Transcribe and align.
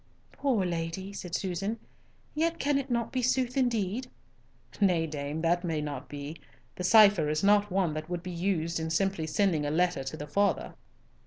"Poor 0.31 0.65
lady," 0.65 1.13
said 1.13 1.35
Susan. 1.35 1.77
"Yet 2.33 2.57
can 2.57 2.79
it 2.79 2.89
not 2.89 3.11
be 3.11 3.21
sooth 3.21 3.55
indeed?" 3.55 4.07
"Nay, 4.81 5.05
dame, 5.05 5.41
that 5.43 5.63
may 5.63 5.79
not 5.79 6.09
be. 6.09 6.37
The 6.75 6.83
cipher 6.83 7.29
is 7.29 7.43
not 7.43 7.69
one 7.69 7.93
that 7.93 8.09
would 8.09 8.23
be 8.23 8.31
used 8.31 8.79
in 8.79 8.89
simply 8.89 9.27
sending 9.27 9.63
a 9.63 9.69
letter 9.69 10.03
to 10.03 10.17
the 10.17 10.25
father." 10.25 10.73